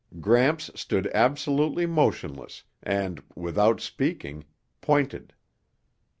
[0.19, 4.45] Gramps stood absolutely motionless and, without speaking,
[4.81, 5.31] pointed.